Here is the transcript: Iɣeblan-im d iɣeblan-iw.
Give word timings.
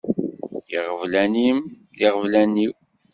Iɣeblan-im 0.77 1.59
d 1.95 1.99
iɣeblan-iw. 2.07 2.73